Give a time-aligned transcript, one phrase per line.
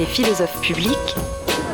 [0.00, 1.14] Les philosophes publics.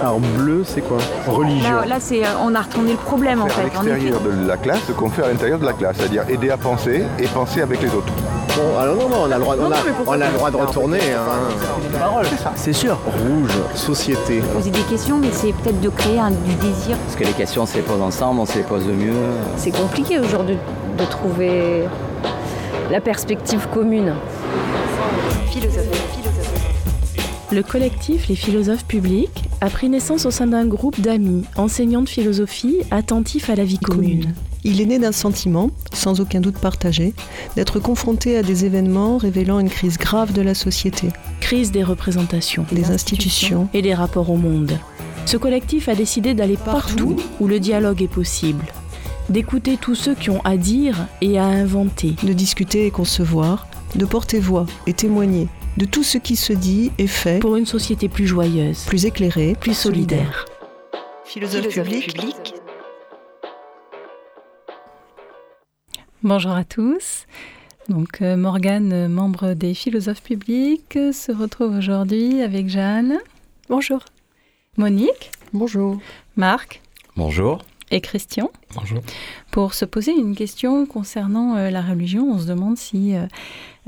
[0.03, 0.99] Alors bleu, c'est quoi
[1.29, 1.77] Religion.
[1.77, 3.69] Là, là c'est, on a retourné le problème en à fait.
[3.69, 3.85] Effet.
[3.85, 6.57] l'extérieur de la classe ce qu'on fait à l'intérieur de la classe, c'est-à-dire aider à
[6.57, 8.13] penser et penser avec les autres.
[8.57, 9.77] Bon, alors non, non, on a le droit, on a,
[10.09, 10.99] on a le droit de retourner.
[10.99, 12.23] Hein.
[12.57, 12.99] C'est sûr.
[13.07, 14.41] Rouge, société.
[14.53, 16.97] Poser des questions, mais c'est peut-être de créer un, du désir.
[17.05, 19.15] Parce que les questions, on se les pose ensemble, on se les pose mieux.
[19.57, 20.59] C'est compliqué aujourd'hui
[20.99, 21.85] de trouver
[22.91, 24.15] la perspective commune.
[25.49, 25.96] Philosophes.
[27.53, 32.09] Le collectif Les philosophes publics a pris naissance au sein d'un groupe d'amis, enseignants de
[32.09, 34.35] philosophie, attentifs à la vie commune.
[34.65, 37.15] Il est né d'un sentiment, sans aucun doute partagé,
[37.55, 41.09] d'être confronté à des événements révélant une crise grave de la société,
[41.41, 43.69] Crise des représentations des institutions.
[43.73, 44.77] et des rapports au monde.
[45.25, 48.65] Ce collectif a décidé d'aller partout où le dialogue est possible,
[49.29, 52.17] d'écouter tous ceux qui ont à dire et à inventer.
[52.25, 56.91] de discuter et concevoir, de porter voix et témoigner de tout ce qui se dit
[56.99, 60.45] et fait, pour une société plus joyeuse, plus éclairé, plus solidaire.
[61.25, 62.55] Philosophe Philosophes public, publics.
[66.23, 67.27] Bonjour à tous.
[67.89, 73.19] Donc euh, Morgane, membre des philosophes publics, euh, se retrouve aujourd'hui avec Jeanne.
[73.69, 74.01] Bonjour.
[74.77, 75.99] Monique, Bonjour.
[76.37, 76.83] Marc
[77.17, 77.63] Bonjour.
[77.91, 78.51] Et Christian.
[78.75, 79.01] Bonjour.
[79.51, 83.27] Pour se poser une question concernant euh, la religion, on se demande si euh,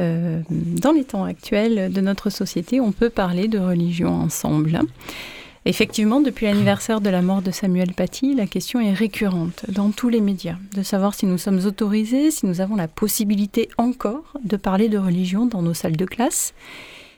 [0.00, 4.80] euh, dans les temps actuels de notre société, on peut parler de religion ensemble.
[5.64, 10.08] Effectivement, depuis l'anniversaire de la mort de Samuel Paty, la question est récurrente dans tous
[10.08, 14.56] les médias, de savoir si nous sommes autorisés, si nous avons la possibilité encore de
[14.56, 16.54] parler de religion dans nos salles de classe,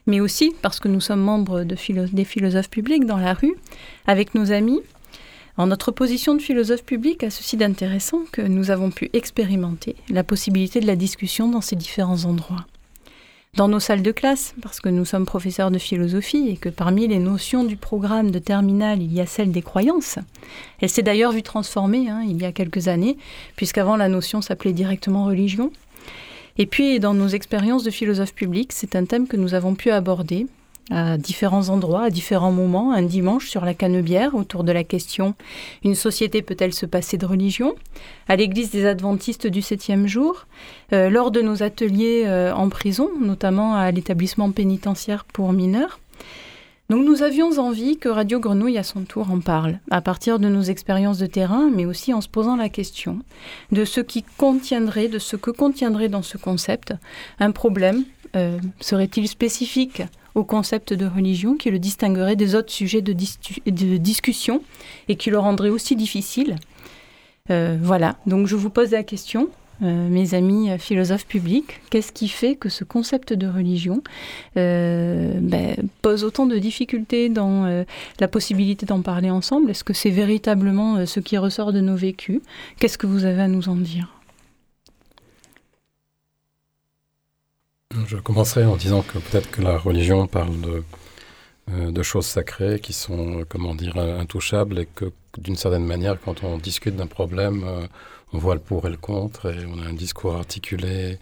[0.06, 3.55] mais aussi parce que nous sommes membres de philo- des philosophes publics dans la rue,
[4.06, 4.81] avec nos amis.
[5.61, 10.25] En notre position de philosophe public a ceci d'intéressant que nous avons pu expérimenter la
[10.25, 12.64] possibilité de la discussion dans ces différents endroits.
[13.58, 17.06] Dans nos salles de classe, parce que nous sommes professeurs de philosophie et que parmi
[17.08, 20.19] les notions du programme de terminale, il y a celle des croyances.
[20.80, 23.18] Elle s'est d'ailleurs vue transformée hein, il y a quelques années,
[23.57, 25.73] puisqu'avant la notion s'appelait directement religion.
[26.57, 29.90] Et puis, dans nos expériences de philosophe public, c'est un thème que nous avons pu
[29.90, 30.46] aborder
[30.90, 35.34] à différents endroits, à différents moments, un dimanche sur la Canebière, autour de la question
[35.84, 37.74] Une société peut-elle se passer de religion?
[38.28, 40.46] À l'église des adventistes du septième jour,
[40.92, 46.01] euh, lors de nos ateliers euh, en prison, notamment à l'établissement pénitentiaire pour mineurs.
[46.90, 50.48] Donc nous avions envie que Radio Grenouille à son tour en parle, à partir de
[50.48, 53.20] nos expériences de terrain, mais aussi en se posant la question
[53.70, 56.92] de ce qui contiendrait, de ce que contiendrait dans ce concept
[57.39, 58.02] un problème.
[58.34, 60.02] euh, Serait-il spécifique
[60.35, 64.63] au concept de religion qui le distinguerait des autres sujets de, discussion
[65.08, 66.57] et qui le rendrait aussi difficile.
[67.51, 69.48] Euh, Voilà, donc je vous pose la question.
[69.83, 74.02] euh, mes amis euh, philosophes publics, qu'est-ce qui fait que ce concept de religion
[74.55, 77.85] ben, pose autant de difficultés dans
[78.19, 79.70] la possibilité d'en parler ensemble?
[79.70, 82.42] Est-ce que c'est véritablement ce qui ressort de nos vécus?
[82.79, 84.20] Qu'est-ce que vous avez à nous en dire?
[88.06, 90.83] Je commencerai en disant que peut-être que la religion parle de,
[91.72, 96.42] euh, choses sacrées qui sont, comment dire, euh, intouchables et que d'une certaine manière, quand
[96.42, 97.86] on discute d'un problème, euh,
[98.33, 101.18] on voit le pour et le contre et on a un discours articulé,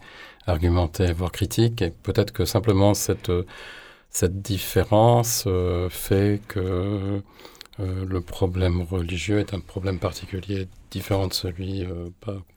[0.47, 1.83] argumenté, voire critique.
[1.83, 3.31] Et peut-être que simplement cette,
[4.23, 5.47] différence
[5.91, 7.23] fait que
[7.79, 11.87] le problème religieux est un problème particulier, différent de celui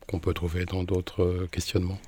[0.10, 2.00] qu'on peut trouver dans d'autres questionnements.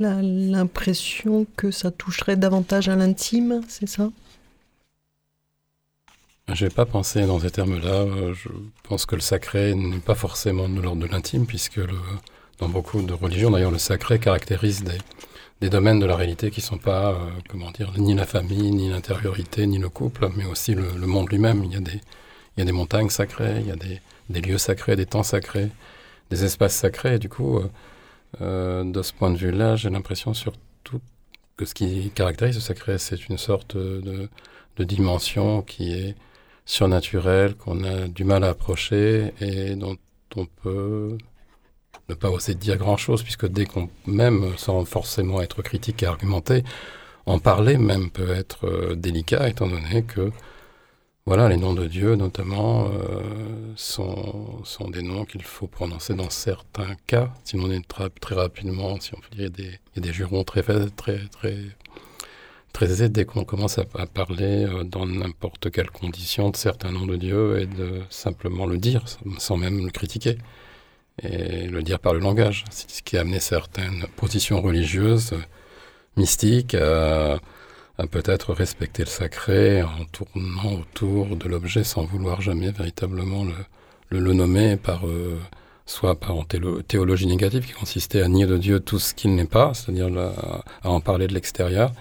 [0.00, 4.10] L'impression que ça toucherait davantage à l'intime, c'est ça?
[6.52, 8.06] Je n'ai pas pensé dans ces termes-là.
[8.32, 8.48] Je
[8.82, 11.80] pense que le sacré n'est pas forcément de l'ordre de l'intime, puisque
[12.58, 14.98] dans beaucoup de religions, d'ailleurs, le sacré caractérise des,
[15.60, 18.88] des domaines de la réalité qui sont pas, euh, comment dire, ni la famille, ni
[18.88, 21.62] l'intériorité, ni le couple, mais aussi le, monde lui-même.
[21.64, 22.00] Il y a des,
[22.56, 24.00] il y a des montagnes sacrées, il y a des,
[24.30, 25.68] des lieux sacrés, des temps sacrés,
[26.30, 27.18] des espaces sacrés.
[27.18, 27.70] Du coup, euh,
[28.38, 31.00] de ce point de vue-là, j'ai l'impression surtout
[31.56, 34.28] que ce qui caractérise le sacré, c'est une sorte de,
[34.76, 36.14] de dimension qui est
[36.64, 39.96] surnaturelle, qu'on a du mal à approcher et dont
[40.36, 41.18] on peut
[42.08, 46.64] ne pas oser dire grand-chose, puisque dès qu'on, même sans forcément être critique et argumenté,
[47.26, 50.30] en parler même peut être euh, délicat, étant donné que
[51.30, 53.22] voilà, les noms de Dieu, notamment, euh,
[53.76, 57.32] sont, des noms qu'il faut prononcer dans certains cas.
[57.44, 60.64] Sinon, on est très rapidement, si on peut dire, il y a des, jurons très,
[60.64, 60.88] très,
[61.28, 61.56] très,
[62.72, 67.06] très aisés dès qu'on commence à, parler euh, dans n'importe quelle condition de certains noms
[67.06, 69.04] de Dieu et de simplement le dire,
[69.38, 70.36] sans même le critiquer.
[71.22, 72.64] Et le dire par le langage.
[72.72, 75.42] C'est ce qui a amené certaines positions religieuses, euh,
[76.16, 77.38] mystiques, à
[77.98, 84.18] à peut-être respecter le sacré en tournant autour de l'objet sans vouloir jamais véritablement le,
[84.18, 85.02] le, nommer par
[85.86, 89.44] soit par en théologie négative qui consistait à nier de Dieu tout ce qu'il n'est
[89.44, 90.08] pas, c'est-à-dire
[90.82, 91.92] à en parler de l'extérieur,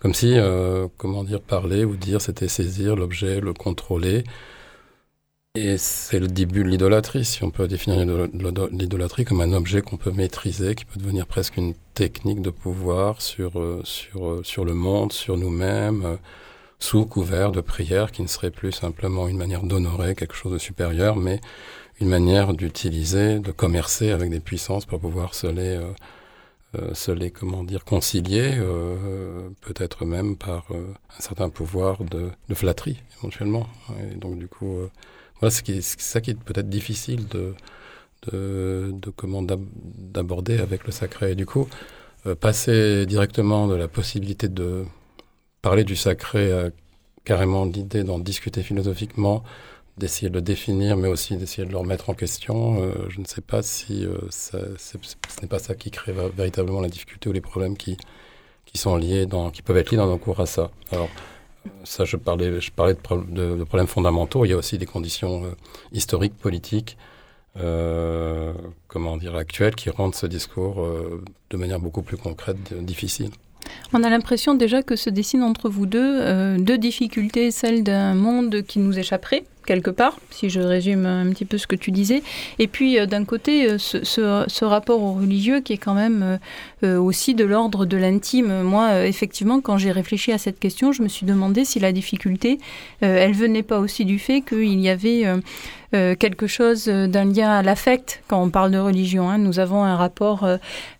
[0.00, 4.24] comme si, euh, comment dire, parler ou dire, c'était saisir l'objet, le contrôler.
[5.56, 8.04] Et c'est le début de l'idolâtrie, si on peut définir
[8.70, 13.20] l'idolâtrie comme un objet qu'on peut maîtriser, qui peut devenir presque une technique de pouvoir
[13.20, 16.18] sur, euh, sur, euh, sur le monde, sur nous-mêmes,
[16.78, 20.58] sous couvert de prière, qui ne serait plus simplement une manière d'honorer quelque chose de
[20.58, 21.40] supérieur, mais
[22.00, 25.92] une manière d'utiliser, de commercer avec des puissances pour pouvoir se les, euh,
[26.78, 32.54] euh, se les comment dire, concilier, euh, peut-être même par un certain pouvoir de, de,
[32.54, 33.66] flatterie, éventuellement.
[34.12, 34.78] Et donc, du coup,
[35.48, 37.54] c'est ça qui est peut-être difficile de,
[39.16, 41.32] comment d'aborder avec le sacré.
[41.32, 41.68] Et du coup,
[42.40, 44.84] passer directement de la possibilité de
[45.62, 46.70] parler du sacré à
[47.24, 49.42] carrément l'idée d'en discuter philosophiquement,
[49.96, 52.82] d'essayer de le définir, mais aussi d'essayer de le remettre en question.
[52.82, 54.56] Euh, je ne sais pas si euh, ce
[55.42, 57.96] n'est pas ça qui crée véritablement la difficulté ou les problèmes qui,
[58.64, 60.70] qui sont liés, dans, qui peuvent être liés dans nos cours à ça.
[60.90, 61.08] Alors,
[61.84, 64.44] ça, je parlais, je parlais de, de, problèmes fondamentaux.
[64.44, 65.50] Il y a aussi des conditions euh,
[65.92, 66.96] historiques, politiques,
[68.88, 70.86] comment dire, actuelles, qui rendent ce discours
[71.50, 73.30] de manière beaucoup plus concrète difficile.
[73.92, 78.62] On a l'impression déjà que se dessinent entre vous deux deux difficultés, celle d'un monde
[78.62, 82.24] qui nous échapperait, quelque part, si je résume un petit peu ce que tu disais.
[82.58, 86.40] Et puis euh, d'un côté, euh, ce, rapport au religieux qui est quand même
[86.82, 88.62] euh, aussi de l'ordre de l'intime.
[88.62, 92.58] Moi, effectivement, quand j'ai réfléchi à cette question, je me suis demandé si la difficulté,
[93.00, 95.24] elle venait pas aussi du fait qu'il y avait
[95.92, 99.28] quelque chose d'un lien à l'affect quand on parle de religion.
[99.28, 99.38] Hein.
[99.38, 100.44] Nous avons un rapport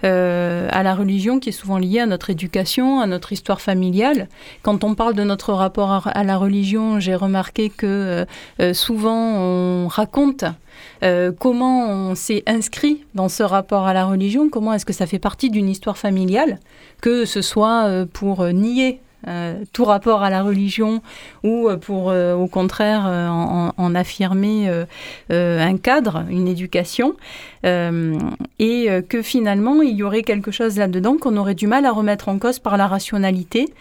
[0.03, 4.29] à la religion qui est souvent lié à notre éducation, à notre histoire familiale.
[4.63, 8.27] Quand on parle de notre rapport à la religion, j'ai remarqué que
[8.61, 10.45] euh, souvent, on raconte
[11.03, 15.07] euh, comment on s'est inscrit dans ce rapport à la religion, comment est-ce que ça
[15.07, 16.59] fait partie d'une histoire familiale,
[17.01, 19.01] que ce soit euh, pour nier
[19.73, 21.03] tout rapport à la religion
[21.43, 24.71] ou pour au contraire en, affirmer
[25.31, 27.15] un cadre, une éducation,
[27.65, 32.29] et que finalement il y aurait quelque chose là-dedans qu'on aurait du mal à remettre
[32.29, 33.73] en cause par la rationalité.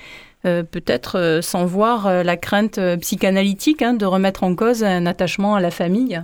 [0.46, 5.06] Euh, peut-être euh, sans voir euh, la crainte psychanalytique hein, de remettre en cause un
[5.06, 6.22] attachement à la famille,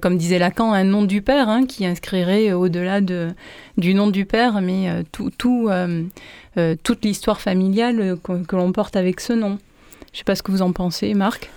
[0.00, 3.34] comme disait Lacan, un nom du père hein, qui inscrirait au-delà de,
[3.76, 5.68] du nom du père, mais tout, tout
[6.82, 9.58] toute l'histoire familiale que, l'on porte avec ce nom.
[10.12, 11.50] Je ne sais pas ce que vous en pensez, Marc.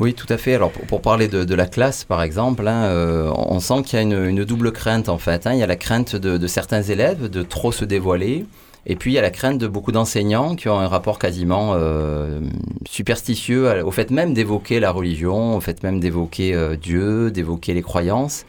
[0.00, 0.54] Oui, tout à fait.
[0.54, 4.44] Alors, pour, parler de, la classe, par exemple, hein, on sent qu'il y a une,
[4.44, 5.46] double crainte, en fait.
[5.48, 8.44] Il y a la crainte de, certains élèves de trop se dévoiler,
[8.86, 11.72] et puis il y a la crainte de beaucoup d'enseignants qui ont un rapport quasiment
[11.74, 12.40] euh,
[12.88, 17.82] superstitieux au fait même d'évoquer la religion, au fait même d'évoquer euh, Dieu, d'évoquer les
[17.82, 18.46] croyances,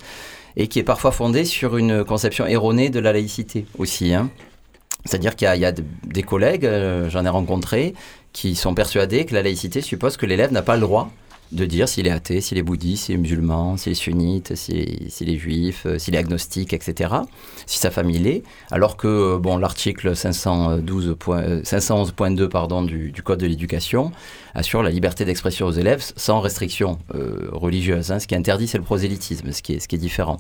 [0.56, 4.14] et qui est parfois fondé sur une conception erronée de la laïcité aussi.
[4.14, 4.30] Hein.
[5.06, 7.96] C'est-à-dire qu'il y, a des collègues, euh, j'en ai rencontré,
[8.32, 11.10] qui sont persuadés que la laïcité suppose que l'élève n'a pas le droit
[11.52, 15.30] de dire s'il est athée, s'il est bouddhiste, s'il est musulman, s'il est sunnite, s'il
[15.30, 17.14] est, juif, euh, s'il est agnostique, etc.
[17.66, 18.44] Si sa famille l'est.
[18.72, 24.12] Alors que euh, bon, l'article 511.2 euh, pardon, du, Code de l'éducation
[24.54, 26.98] assure la liberté d'expression aux élèves sans restriction
[27.52, 28.12] religieuse.
[28.12, 28.20] Hein.
[28.20, 30.38] Ce qui est interdit, c'est le prosélytisme, ce qui est, ce qui est différent.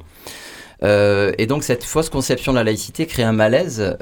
[0.83, 3.97] Et donc cette fausse conception de la laïcité crée un malaise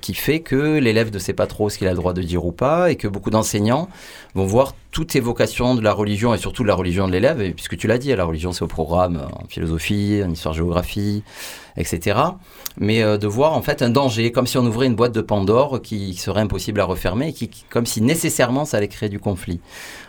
[0.00, 2.44] qui fait que l'élève ne sait pas trop ce qu'il a le droit de dire
[2.44, 3.88] ou pas, et que beaucoup d'enseignants
[4.34, 7.76] vont voir toute évocation de la religion et surtout de la religion de l'élève, puisque
[7.76, 11.24] tu l'as dit, la religion c'est au programme en philosophie, en histoire-géographie,
[11.76, 12.20] etc.
[12.78, 15.20] Mais euh, de voir en fait un danger, comme si on ouvrait une boîte de
[15.20, 19.60] Pandore qui serait impossible à refermer, qui, comme si nécessairement ça allait créer du conflit.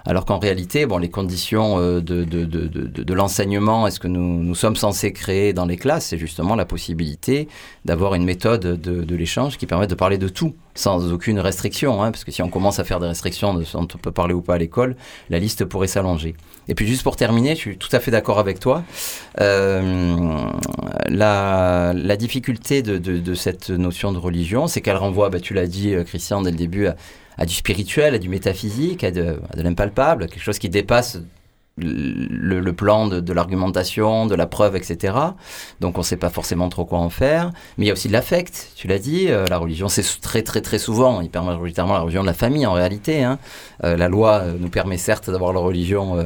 [0.05, 4.43] Alors qu'en réalité, bon, les conditions euh, de, de, de, de l'enseignement, est-ce que nous,
[4.43, 7.47] nous sommes censés créer dans les classes, c'est justement la possibilité
[7.85, 12.11] d'avoir une méthode de, l'échange qui permet de parler de tout sans aucune restriction, hein,
[12.11, 14.33] parce que si on commence à faire des restrictions de ce dont on peut parler
[14.33, 14.95] ou pas à l'école,
[15.29, 16.35] la liste pourrait s'allonger.
[16.67, 18.83] Et puis juste pour terminer, je suis tout à fait d'accord avec toi.
[19.39, 20.49] Euh,
[21.07, 26.03] la, difficulté de, cette notion de religion, c'est qu'elle renvoie, bah, tu l'as dit euh,
[26.03, 26.87] Christian dès le début,
[27.37, 31.19] à, du spirituel, à du métaphysique, à de, de l'impalpable, quelque chose qui dépasse
[31.77, 35.13] le, plan de, l'argumentation, de la preuve, etc.
[35.81, 37.51] Donc on ne sait pas forcément trop quoi en faire.
[37.77, 39.27] Mais il y a aussi de l'affect, tu l'as dit.
[39.29, 42.65] Euh, la religion, c'est très très très souvent, hyper majoritairement la religion de la famille
[42.65, 43.23] en réalité.
[43.23, 43.39] Hein.
[43.83, 46.23] Euh, la loi euh, nous permet certes d'avoir la religion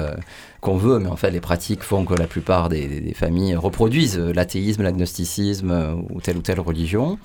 [0.62, 4.84] qu'on veut, mais en fait les pratiques font que la plupart des familles reproduisent l'athéisme,
[4.84, 7.18] l'agnosticisme ou telle ou telle religion.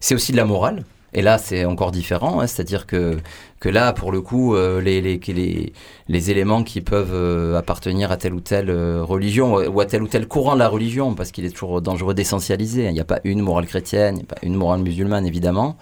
[0.00, 3.16] C'est aussi de la morale Et là, c'est encore différent, hein, c'est-à-dire que,
[3.64, 5.72] que là, pour le coup, euh, les, les,
[6.08, 10.02] les, éléments qui peuvent euh, appartenir à telle ou telle euh, religion ou à tel
[10.02, 12.84] ou tel courant de la religion, parce qu'il est toujours dangereux d'essentialiser.
[12.84, 15.78] Il n'y a pas une morale chrétienne, il n'y a pas une morale musulmane, évidemment.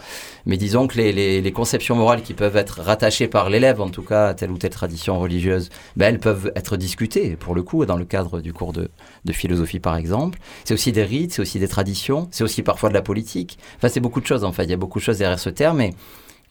[0.47, 4.03] Mais disons que les, les, conceptions morales qui peuvent être rattachées par l'élève, en tout
[4.03, 7.85] cas, à telle ou telle tradition religieuse, ben, elles peuvent être discutées, pour le coup,
[7.85, 8.91] dans le cadre du cours de,
[9.25, 10.39] de philosophie, par exemple.
[10.63, 13.59] C'est aussi des rites, c'est aussi des traditions, c'est aussi parfois de la politique.
[13.79, 14.63] Enfin, c'est beaucoup de choses, en fait.
[14.63, 15.81] Il y a beaucoup de choses derrière ce terme.
[15.81, 15.95] Et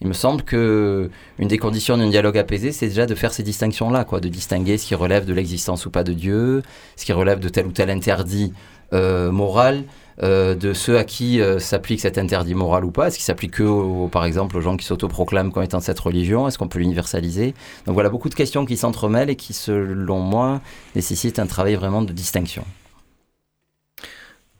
[0.02, 3.44] il me semble que une des conditions d'un dialogue apaisé, c'est déjà de faire ces
[3.44, 6.62] distinctions-là, quoi, de distinguer ce qui relève de l'existence ou pas de Dieu,
[6.96, 8.52] ce qui relève de tel ou tel interdit
[8.92, 9.84] euh, moral,
[10.24, 13.06] euh, de ceux à qui euh, s'applique cet interdit moral ou pas.
[13.06, 16.48] Est-ce qu'il s'applique que, par exemple, aux gens qui s'autoproclament comme étant cette religion?
[16.48, 17.54] Est-ce qu'on peut l'universaliser?
[17.86, 20.60] Donc voilà, beaucoup de questions qui s'entremêlent et qui, selon moi,
[20.96, 22.64] nécessitent un travail vraiment de distinction.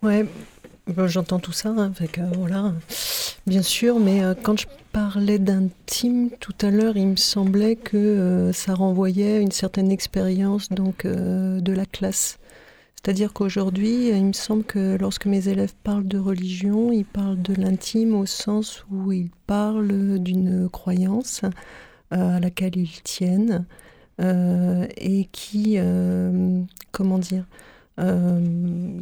[0.04, 0.24] Ouais,
[1.06, 2.72] j'entends tout ça, hein, avec, voilà,
[3.46, 8.52] bien sûr, mais quand je parlais d'intime tout à l'heure, il me semblait que euh,
[8.52, 12.38] ça renvoyait une certaine expérience donc euh, de la classe.
[12.94, 17.54] C'est-à-dire qu'aujourd'hui, il me semble que lorsque mes élèves parlent de religion, ils parlent de
[17.54, 21.40] l'intime au sens où ils parlent d'une croyance
[22.12, 23.64] euh, à laquelle ils tiennent
[24.20, 25.78] et qui,
[26.92, 27.44] comment dire,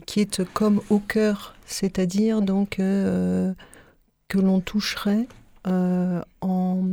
[0.07, 2.79] qui est comme au cœur, c'est-à-dire donc
[4.31, 5.27] que l'on toucherait
[5.67, 6.85] euh, en,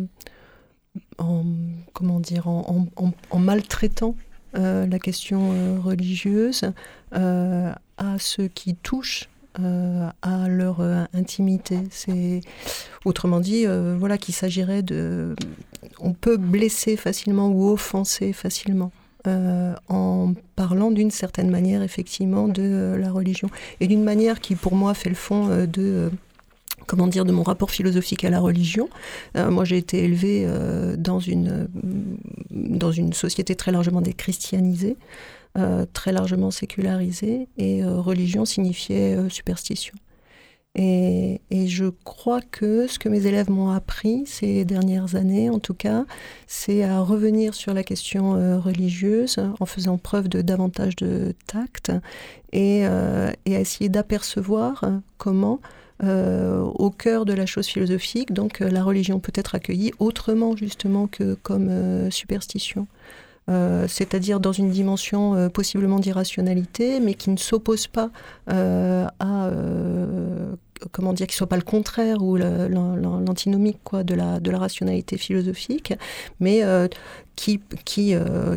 [1.93, 4.15] comment dire, en, maltraitant
[4.55, 6.63] euh, la question euh, religieuse
[7.11, 10.81] à ceux qui touchent à leur
[11.15, 11.79] intimité.
[11.89, 12.41] C'est
[13.05, 13.65] autrement dit,
[13.97, 15.35] voilà, qu'il s'agirait de,
[15.99, 18.91] on peut blesser facilement ou offenser facilement.
[19.25, 24.93] en parlant d'une certaine manière effectivement de la religion et d'une manière qui pour moi
[24.93, 26.11] fait le fond de
[26.87, 28.89] comment dire, de mon rapport philosophique à la religion.
[29.35, 31.67] Euh, moi, j'ai été élevée euh, dans, une,
[32.49, 34.97] dans une société très largement déchristianisée,
[35.57, 39.93] euh, très largement sécularisée, et religion signifiait superstition.
[40.79, 45.57] Et, et, je crois que ce que mes élèves m'ont appris ces dernières années, en
[45.57, 46.05] tout cas,
[46.45, 51.91] c'est à revenir sur la question religieuse en faisant preuve de davantage de tact
[52.53, 54.85] et, et à essayer d'apercevoir
[55.17, 55.61] comment
[56.03, 58.31] euh, au cœur de la chose philosophique.
[58.31, 62.87] Donc euh, la religion peut être accueillie autrement justement que comme euh, superstition.
[63.87, 68.09] c'est-à-dire dans une dimension possiblement d'irrationalité, mais qui ne s'oppose pas
[68.47, 69.51] à
[70.91, 75.17] comment dire, qui soit pas le contraire ou l'antinomique quoi de la de la rationalité
[75.17, 75.93] philosophique,
[76.41, 76.61] mais
[77.37, 78.13] qui qui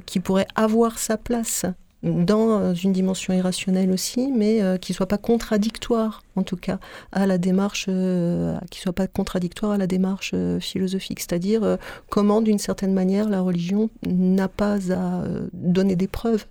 [0.06, 1.66] qui pourrait avoir sa place
[2.02, 6.78] dans une dimension irrationnelle aussi, mais euh, qui soit pas contradictoire, en tout cas,
[7.12, 11.21] à la démarche, euh, qui soit pas contradictoire à la démarche euh, philosophique.
[11.21, 11.78] C'est-à-dire
[12.09, 16.47] comment, d'une certaine manière, la religion n'a pas à donner des preuves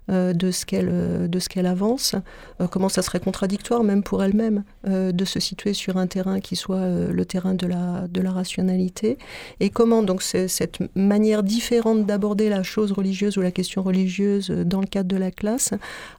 [0.07, 2.15] de ce qu'elle euh, de ce qu'elle avance,
[2.59, 6.55] euh, comment ça serait contradictoire même pour elle-même de se situer sur un terrain qui
[6.55, 9.17] soit le terrain de la de la rationalité.
[9.59, 14.81] Et comment donc cette manière différente d'aborder la chose religieuse ou la question religieuse dans
[14.81, 15.73] le cadre de la classe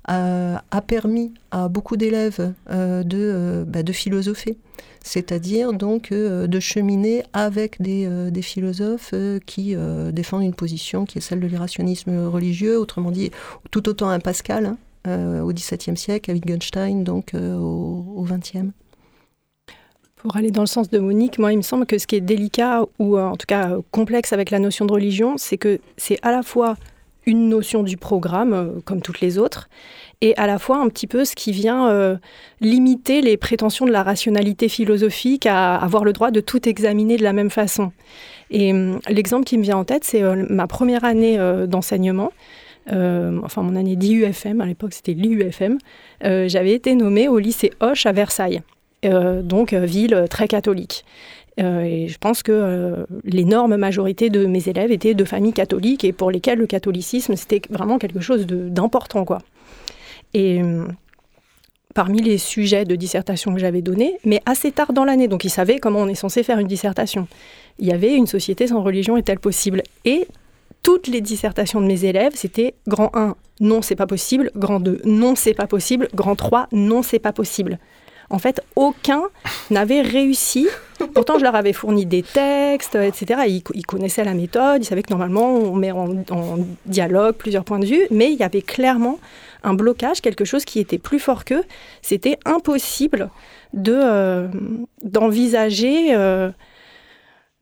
[0.07, 4.57] a, permis à beaucoup d'élèves de bah, de philosopher.
[5.05, 9.75] C'est-à-dire donc euh, de cheminer avec des, euh, philosophes euh, qui
[10.13, 13.31] défendent une position qui est celle de l'irrationnisme religieux, autrement dit
[13.73, 18.71] tout autant un Pascal hein, au XVIIe siècle, à Wittgenstein donc au XXe.
[20.15, 22.21] Pour aller dans le sens de Monique, moi, il me semble que ce qui est
[22.21, 26.31] délicat ou en tout cas complexe avec la notion de religion, c'est que c'est à
[26.31, 26.77] la fois
[27.27, 29.69] une notion du programme, comme toutes les autres,
[30.21, 32.17] et à la fois un petit peu ce qui vient euh,
[32.61, 37.23] limiter les prétentions de la rationalité philosophique à avoir le droit de tout examiner de
[37.23, 37.93] la même façon.
[38.51, 41.37] Et hum, l'exemple qui me vient en tête, c'est euh, ma première année
[42.91, 45.79] euh, enfin, mon année d'IUFM, à l'époque c'était l'IUFM,
[46.23, 48.63] j'avais été nommée au lycée Hoche à Versailles,
[49.03, 51.05] donc ville très catholique.
[51.59, 56.31] et je pense que l'énorme majorité de mes élèves étaient de familles catholiques et pour
[56.31, 59.25] lesquelles le catholicisme, c'était vraiment quelque chose d'important.
[60.35, 60.87] Et euh,
[61.95, 65.51] parmi les sujets de dissertation que j'avais donnés, mais assez tard dans l'année, donc ils
[65.51, 67.29] savaient comment on est censé faire une dissertation.
[67.79, 69.83] Il y avait une société sans religion est-elle possible?
[70.05, 70.27] Et
[70.83, 75.03] toutes les dissertations de mes élèves, c'était grand 1, non, c'est pas possible, grand 2,
[75.05, 77.79] non, c'est pas possible, grand 3, non, c'est pas possible.
[78.31, 79.25] En fait, aucun
[79.71, 80.67] n'avait réussi.
[81.15, 83.43] Pourtant, je leur avais fourni des textes, etc.
[83.47, 87.87] Ils, connaissaient la méthode, ils savaient que normalement, on met en dialogue plusieurs points de
[87.87, 89.19] vue, mais il y avait clairement
[89.65, 91.65] un blocage, quelque chose qui était plus fort qu'eux.
[92.01, 93.31] C'était impossible
[93.75, 94.49] de
[95.03, 96.15] d'envisager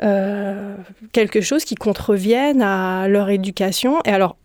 [0.00, 4.00] quelque chose qui contrevienne à leur éducation.
[4.04, 4.36] Et alors,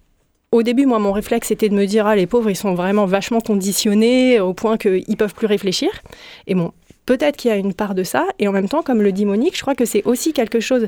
[0.52, 3.06] au début, moi, mon réflexe était de me dire, ah, les pauvres, ils sont vraiment
[3.06, 5.90] vachement conditionnés au point qu'ils peuvent plus réfléchir.
[6.48, 6.72] Et bon,
[7.06, 8.26] peut-être qu'il y a une part de ça.
[8.40, 10.88] Et en même temps, comme le dit Monique, je crois que c'est aussi quelque chose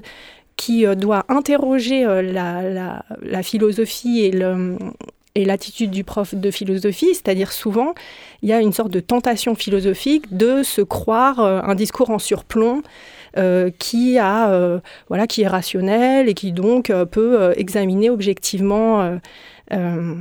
[0.56, 4.32] qui euh, doit interroger euh, la, philosophie et
[5.36, 7.94] et l'attitude du prof de philosophie, c'est-à-dire souvent,
[8.42, 12.18] il y a une sorte de tentation philosophique de se croire euh, un discours en
[12.18, 12.82] surplomb,
[13.80, 19.20] qui a voilà qui est rationnel et qui donc peut examiner objectivement
[19.74, 20.16] euh,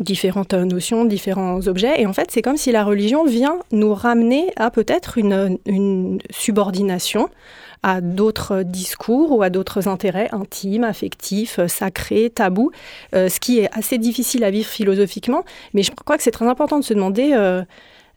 [0.00, 2.00] différentes notions, différents objets.
[2.00, 7.28] Et en fait, c'est comme si la religion vient nous ramener à peut-être une, subordination
[7.82, 12.72] à d'autres discours ou à d'autres intérêts intimes, affectifs, sacrés, tabous,
[13.14, 15.44] euh, ce qui est assez difficile à vivre philosophiquement.
[15.74, 17.62] Mais je crois que c'est très important de se demander, euh,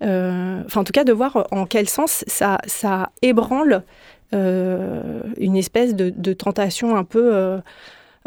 [0.01, 3.83] enfin en tout cas de voir en quel sens ça, ça ébranle
[4.31, 7.59] une espèce de, de, tentation un peu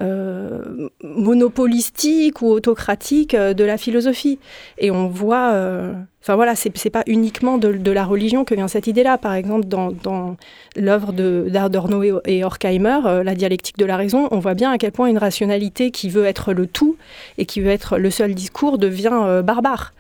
[0.03, 4.39] euh, monopolistique ou autocratique euh, de la philosophie.
[4.79, 5.93] Et on voit, euh,
[6.23, 9.19] enfin voilà, c'est pas uniquement de, la religion que vient cette idée-là.
[9.19, 10.37] Par exemple, dans,
[10.77, 15.07] l'œuvre d'Adorno et Horkheimer, La dialectique de la raison, on voit bien à quel point
[15.07, 16.97] une rationalité qui veut être le tout
[17.37, 19.93] et qui veut être le seul discours devient barbare.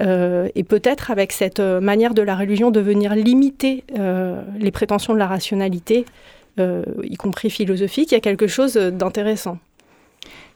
[0.00, 3.84] et peut-être avec cette manière de la religion de venir limiter
[4.58, 6.04] les prétentions de la rationalité,
[6.58, 9.58] y compris philosophique, il y a quelque chose d'intéressant.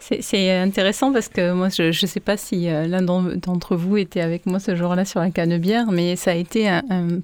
[0.01, 4.23] C'est intéressant parce que moi, je ne sais pas si euh, l'un d'entre vous était
[4.23, 6.71] avec moi ce jour-là sur la canebière, mais ça a été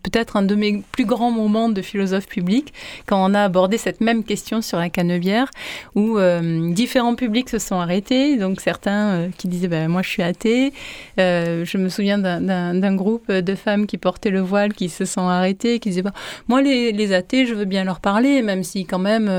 [0.02, 2.74] peut-être un de mes plus grands moments de philosophe public
[3.06, 5.50] quand on a abordé cette même question sur la canebière,
[5.94, 8.36] où euh, différents publics se sont arrêtés.
[8.36, 10.72] Donc certains euh, qui disaient ben, Moi, je suis athée.
[11.16, 15.78] je me souviens d'un groupe de femmes qui portaient le voile qui se sont arrêtées,
[15.78, 16.14] qui disaient bah,
[16.46, 19.30] Moi, les, les, athées, je veux bien leur parler, même si, quand même,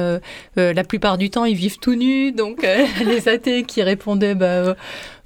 [0.56, 2.32] la plupart du temps, ils vivent tout nus.
[2.32, 2.66] Donc,
[3.06, 4.74] les qui répondait bah, euh,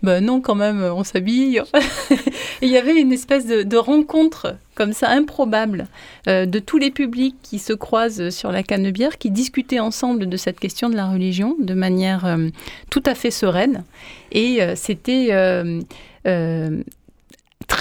[0.02, 1.62] bah, non, quand même, on s'habille.
[2.62, 5.88] il y avait une espèce de, rencontre comme ça improbable
[6.28, 10.38] euh, de tous les publics qui se croisent sur la canebière, qui discutaient ensemble de
[10.38, 12.50] cette question de la religion de manière euh,
[12.90, 13.84] tout à fait sereine.
[14.32, 15.30] Et c'était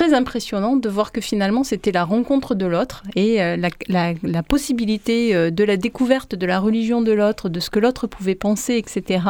[0.00, 3.58] très impressionnant de voir que finalement c'était la rencontre de l'autre et euh,
[3.88, 8.06] la, possibilité euh, de la découverte de la religion de l'autre, de ce que l'autre
[8.06, 9.24] pouvait penser, etc.,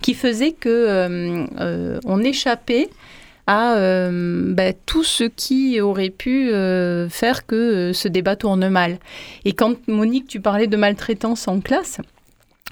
[0.00, 2.88] qui faisait que euh, on échappait
[3.48, 6.52] à bah, tout ce qui aurait pu
[7.10, 8.98] faire que ce débat tourne mal.
[9.44, 11.98] Et quand Monique, tu parlais de maltraitance en classe,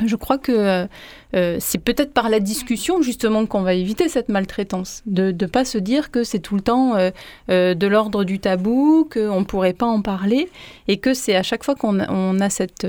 [0.07, 0.87] je crois que euh,
[1.35, 5.65] euh, c'est peut-être par la discussion justement qu'on va éviter cette maltraitance, de ne pas
[5.65, 9.73] se dire que c'est tout le temps euh, de l'ordre du tabou, qu'on ne pourrait
[9.73, 10.49] pas en parler,
[10.89, 12.87] et que c'est à chaque fois qu'on a cette,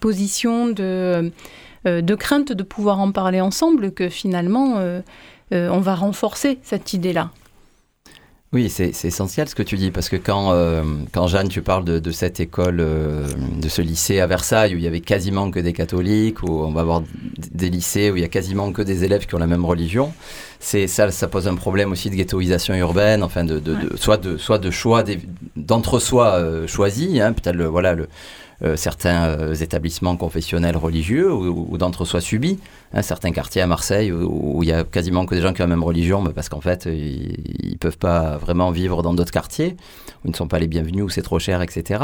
[0.00, 1.32] position de,
[1.84, 4.82] de crainte de pouvoir en parler ensemble que finalement
[5.50, 7.30] on va renforcer cette idée-là.
[8.54, 10.82] Oui, c'est essentiel ce que tu dis, parce que quand, euh,
[11.12, 13.28] quand Jeanne, tu parles de, cette école, euh,
[13.60, 16.72] de ce lycée à Versailles, où il y avait quasiment que des catholiques, où on
[16.72, 17.02] va avoir
[17.36, 20.14] des lycées où il y a quasiment que des élèves qui ont la même religion,
[20.60, 24.38] c'est ça, ça pose un problème aussi de ghettoisation urbaine, enfin de, de, soit de
[24.38, 25.04] soit de choix
[25.56, 28.08] d'entre-soi euh, choisis, hein, peut-être le voilà le
[28.76, 32.58] certains euh, établissements confessionnels religieux ou, d'entre-soi subis.
[32.92, 35.66] Hein, certains quartiers à Marseille où, il y a quasiment que des gens qui ont
[35.66, 39.30] la même religion, mais parce qu'en fait, ils ne peuvent pas vraiment vivre dans d'autres
[39.30, 39.76] quartiers,
[40.24, 42.02] où ils ne sont pas les bienvenus, où c'est trop cher, etc.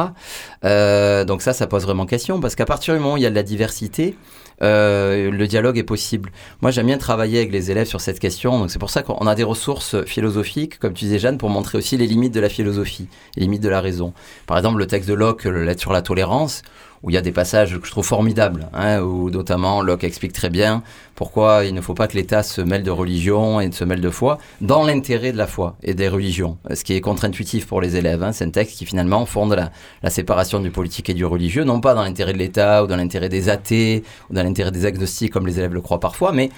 [0.64, 3.26] Euh, donc ça, ça pose vraiment question, parce qu'à partir du moment où il y
[3.26, 4.16] a de la diversité,
[4.62, 6.30] euh, le dialogue est possible.
[6.62, 8.58] Moi, j'aime bien travailler avec les élèves sur cette question.
[8.58, 11.78] Donc, c'est pour ça qu'on a des ressources philosophiques, comme tu disais, Jeanne, pour montrer
[11.78, 14.12] aussi les limites de la philosophie, les limites de la raison.
[14.46, 16.62] Par exemple, le texte de Locke, le lettre sur la tolérance,
[17.04, 20.32] où il y a des passages que je trouve formidables, hein, où notamment Locke explique
[20.32, 20.82] très bien
[21.14, 24.08] pourquoi il ne faut pas que l'État se mêle de religion et se mêle de
[24.08, 27.96] foi, dans l'intérêt de la foi et des religions, ce qui est contre-intuitif pour les
[27.96, 28.22] élèves.
[28.22, 28.32] Hein.
[28.32, 29.54] C'est un texte qui finalement fonde
[30.02, 32.96] la, séparation du politique et du religieux, non pas dans l'intérêt de l'État ou dans
[32.96, 36.48] l'intérêt des athées ou dans l'intérêt des agnostiques comme les élèves le croient parfois, mais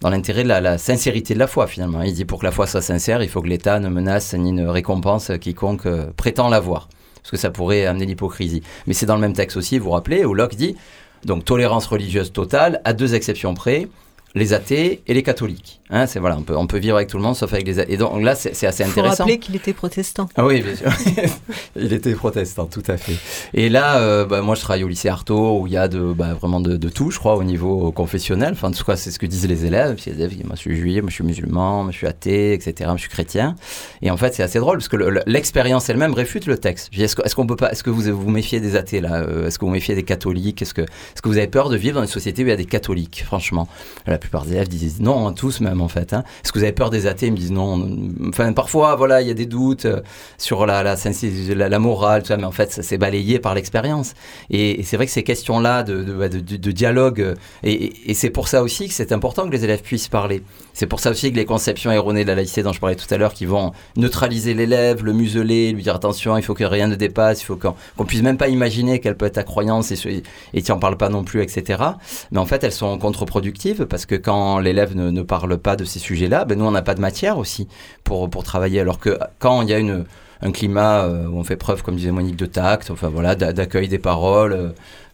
[0.00, 2.02] dans l'intérêt de la, la, sincérité de la foi finalement.
[2.02, 4.52] Il dit pour que la foi soit sincère, il faut que l'État ne menace ni
[4.52, 6.88] ne récompense quiconque euh, prétend l'avoir
[7.26, 8.62] parce que ça pourrait amener l'hypocrisie.
[8.86, 10.76] Mais c'est dans le même texte aussi, vous vous rappelez, où Locke dit,
[11.24, 13.88] donc tolérance religieuse totale, à deux exceptions près,
[14.36, 15.80] les athées et les catholiques.
[15.90, 17.78] Hein, c'est voilà, on peut, on peut vivre avec tout le monde sauf avec les
[17.78, 17.92] athées.
[17.94, 19.24] Et donc là, c'est assez Faut intéressant.
[19.24, 20.28] rappeler qu'il était protestant.
[20.36, 20.90] Ah oui, bien sûr.
[21.76, 23.14] il était protestant, tout à fait.
[23.54, 26.12] Et là, euh, bah, moi, je travaille au lycée Artaud, où il y a de,
[26.12, 28.50] bah, vraiment de, de tout, je crois, au niveau confessionnel.
[28.52, 29.94] Enfin, en tout cas, c'est ce que disent les élèves.
[29.94, 32.52] Puis les élèves moi, je suis juif, moi, je suis musulman, moi, je suis athée,
[32.52, 33.54] etc., moi, je suis chrétien.
[34.02, 36.90] Et en fait, c'est assez drôle, parce que le- le- l'expérience elle-même réfute le texte.
[36.98, 39.64] Est-ce qu'on peut pas, est-ce que vous vous méfiez des athées, là Euh, Est-ce que
[39.64, 40.60] vous méfiez des catholiques?
[40.62, 42.52] Est-ce que, est-ce que vous avez peur de vivre dans une société où il y
[42.52, 43.68] a des catholiques, franchement?
[44.06, 46.12] La plupart des élèves disent non, tous même, en fait.
[46.12, 46.24] hein.
[46.44, 47.88] Est-ce que vous avez peur des athées Ils me disent non.
[48.28, 50.00] Enfin, parfois, voilà, il y a des doutes euh,
[50.38, 50.96] sur la, la,
[51.54, 54.14] la, la morale, tout ça, mais en fait, ça s'est balayé par l'expérience.
[54.50, 58.88] Et, c'est vrai que ces questions-là de, de, dialogue, euh, et, c'est pour ça aussi
[58.88, 60.42] que c'est important que les élèves puissent parler.
[60.72, 63.12] C'est pour ça aussi que les conceptions erronées de la laïcité dont je parlais tout
[63.12, 66.88] à l'heure, qui vont neutraliser l'élève, le museler, lui dire attention, il faut que rien
[66.88, 69.90] ne dépasse, il faut qu'on qu'on puisse même pas imaginer quelle peut être ta croyance
[69.92, 70.22] et,
[70.54, 71.82] et tu en parles pas non plus, etc.
[72.30, 75.84] Mais en fait, elles sont contre-productives parce que quand l'élève ne, ne parle pas de
[75.84, 77.68] ces sujets-là, ben nous, on n'a pas de matière aussi
[78.04, 78.80] pour, pour travailler.
[78.80, 80.04] Alors que quand il y a une,
[80.42, 83.52] un climat euh, où on fait preuve, comme disait Monique, de tact, enfin voilà, d'a-
[83.52, 84.68] d'accueil des paroles, euh,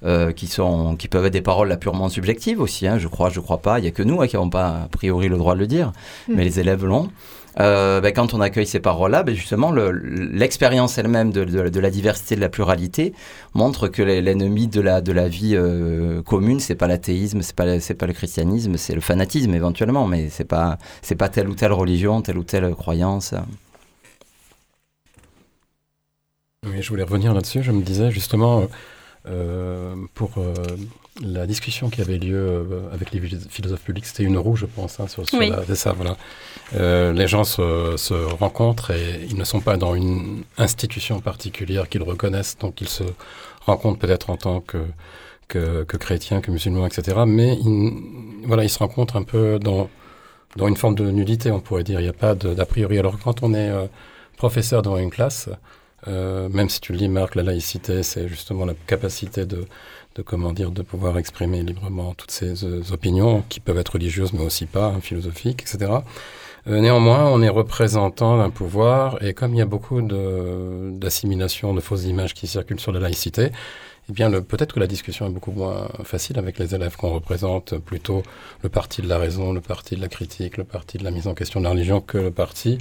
[0.05, 2.88] euh, qui sont, qui peuvent être des paroles là purement subjectives aussi.
[2.88, 3.79] hein, je crois, je crois pas.
[3.79, 5.67] Il y a que nous hein, qui n'avons pas a priori le droit de le
[5.69, 5.93] dire,
[6.29, 6.33] Mm.
[6.37, 7.09] mais les élèves l'ont.
[7.61, 11.43] Euh, ben, quand on accueille ces paroles-là, ben, justement, le- l'expérience elle-même de,
[11.81, 13.12] la diversité, de la pluralité,
[13.55, 17.65] montre que l'ennemi de la, vie euh, commune, c'est pas l'athéisme, c'est pas,
[17.99, 20.79] pas le christianisme, c'est le fanatisme éventuellement, mais c'est pas,
[21.19, 23.35] pas telle ou telle religion, telle ou telle croyance.
[26.65, 27.62] Oui, je voulais revenir là-dessus.
[27.62, 28.69] Je me disais justement,
[29.28, 30.52] euh, pour euh,
[31.22, 34.98] la discussion qui avait lieu euh, avec les philosophes publics, c'était une roue, je pense,
[34.98, 35.50] hein, sur, sur Oui.
[35.50, 36.16] la- c'est ça, voilà.
[36.74, 41.88] Euh, les gens se, se rencontrent et ils ne sont pas dans une institution particulière
[41.88, 43.04] qu'ils reconnaissent, donc ils se
[43.66, 44.78] rencontrent peut-être en tant que,
[45.48, 47.18] que, que chrétiens, que musulmans, etc.
[47.26, 47.92] Mais ils,
[48.46, 49.88] voilà, ils se rencontrent un peu dans,
[50.56, 52.00] dans une forme de nullité, on pourrait dire.
[52.00, 52.98] Il n'y a pas d'a priori.
[52.98, 53.87] Alors quand on est euh,
[54.37, 55.48] professeur dans une classe,
[56.09, 59.67] euh, même si tu le dis, Marc, la laïcité, c'est justement la capacité de,
[60.15, 64.33] de, comment dire, de pouvoir exprimer librement toutes ces euh, opinions, qui peuvent être religieuses,
[64.33, 65.93] mais aussi pas, hein, philosophiques, etc.
[66.68, 71.75] Euh, néanmoins, on est représentant d'un pouvoir, et comme il y a beaucoup de- d'assimilation,
[71.75, 73.51] de, fausses images qui circulent sur la laïcité,
[74.09, 77.79] eh bien, peut-être que la discussion est beaucoup moins facile avec les élèves qu'on représente
[77.79, 78.22] plutôt
[78.62, 81.27] le parti de la raison, le parti de la critique, le parti de la mise
[81.29, 82.79] en question de la religion que le parti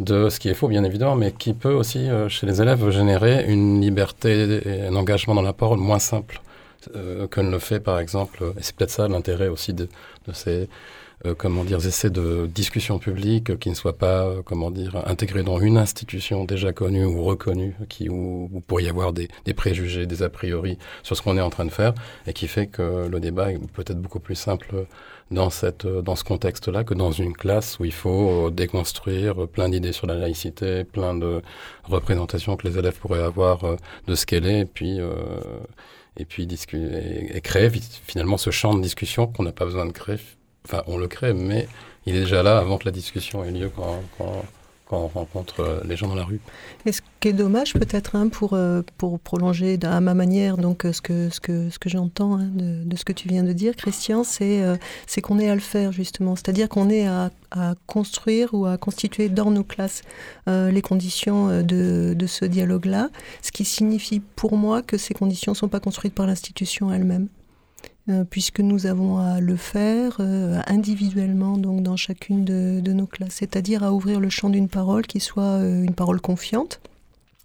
[0.00, 2.88] de ce qui est faux, bien évidemment, mais qui peut aussi, euh, chez les élèves,
[2.90, 6.40] générer une liberté et un engagement dans la parole moins simple
[6.96, 9.88] euh, que ne le fait, par exemple, et c'est peut-être ça l'intérêt aussi de,
[10.26, 10.68] de ces
[11.36, 15.58] comment dire, essais de discussion publique qui ne soient pas, euh, comment dire, intégrés dans
[15.58, 20.06] une institution déjà connue ou reconnue, qui, où, où pourrait y avoir des, des préjugés,
[20.06, 21.94] des a priori sur ce qu'on est en train de faire,
[22.26, 24.86] et qui fait que le débat est peut-être beaucoup plus simple
[25.30, 29.48] dans, cette, euh, dans ce contexte-là que dans une classe où il faut euh, déconstruire
[29.48, 31.42] plein d'idées sur la laïcité, plein de
[31.84, 35.10] représentations que les élèves pourraient avoir euh, de ce qu'elle est, et puis, euh,
[36.16, 37.70] et puis et, et créer
[38.06, 40.18] finalement ce champ de discussion qu'on n'a pas besoin de créer.
[40.70, 41.66] Enfin, on le crée, mais
[42.06, 44.00] il est déjà là avant que la discussion ait lieu quand,
[44.92, 46.40] on rencontre euh, les gens dans la rue.
[46.86, 50.84] Et ce qui est dommage peut-être hein, pour, euh, pour prolonger à ma manière donc
[50.84, 53.52] euh, ce que, ce que, ce que j'entends hein, de, ce que tu viens de
[53.52, 54.78] dire, Christian, c'est
[55.22, 56.36] qu'on est à le faire justement.
[56.36, 60.02] C'est-à-dire qu'on est à, à construire ou à constituer dans nos classes
[60.46, 63.10] les conditions de, de ce dialogue-là,
[63.42, 67.28] ce qui signifie pour moi que ces conditions ne sont pas construites par l'institution elle-même.
[68.08, 73.34] Euh, puisque nous avons à le faire euh, individuellement donc dans chacune de, nos classes,
[73.34, 76.80] c'est-à-dire à ouvrir le champ d'une parole qui soit euh, une parole confiante,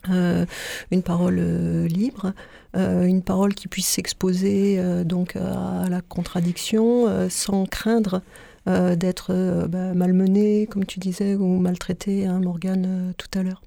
[0.08, 1.40] une parole
[1.88, 2.34] libre,
[2.76, 8.22] une parole qui puisse s'exposer donc à la contradiction sans craindre
[8.68, 13.64] d'être bah, malmenée, comme tu disais, ou maltraitée, hein, Morgane, tout à l'heure.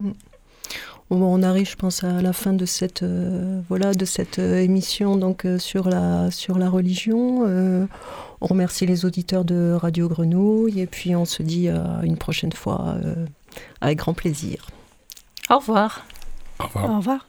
[0.00, 0.12] Mm.
[1.12, 4.62] Bon, on arrive, je pense, à la fin de cette, euh, voilà, de cette euh,
[4.62, 7.44] émission donc, euh, sur, la, sur la religion.
[7.46, 7.84] Euh,
[8.40, 12.52] on remercie les auditeurs de Radio Grenouille et puis on se dit à une prochaine
[12.52, 13.26] fois euh,
[13.82, 14.68] avec grand plaisir.
[15.50, 16.06] Au revoir.
[16.58, 16.90] Au revoir.
[16.90, 17.26] Au revoir.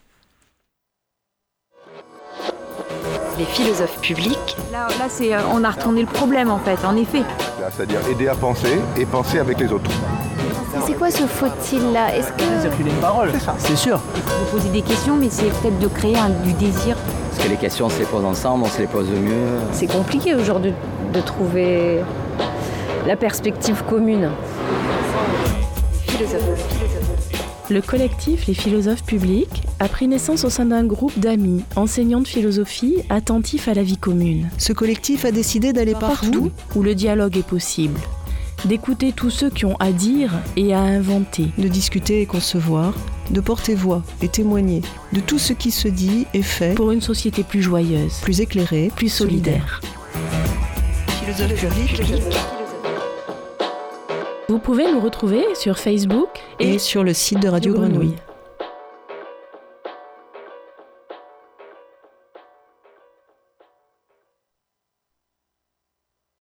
[3.37, 4.55] Les philosophes publics.
[4.71, 7.23] Là, là c'est, euh, on a retourné le problème en fait, en effet.
[7.69, 9.91] C'est-à-dire aider à penser et penser avec les autres.
[10.85, 12.61] C'est quoi ce faut-il là Est-ce que.
[12.61, 13.97] Circuler une parole, c'est sûr.
[14.15, 16.95] De poser des questions, mais c'est peut-être de créer un- du désir.
[17.31, 19.47] Parce que les questions, on se les pose ensemble, on se les pose mieux.
[19.71, 20.73] C'est compliqué aujourd'hui
[21.13, 21.99] de trouver
[23.07, 24.29] la perspective commune.
[27.69, 32.27] Le collectif Les Philosophes Publics a pris naissance au sein d'un groupe d'amis, enseignants de
[32.27, 34.49] philosophie, attentifs à la vie commune.
[34.57, 37.99] Ce collectif a décidé d'aller partout, où le dialogue est possible,
[38.65, 42.93] d'écouter tous ceux qui ont à dire et à inventer, de discuter et concevoir,
[43.31, 47.01] de porter voix et témoigner de tout ce qui se dit et fait pour une
[47.01, 49.81] société plus joyeuse, plus éclairée, plus solidaire.
[54.49, 58.15] Vous pouvez nous retrouver sur Facebook et, sur le site de Radio Grenouille.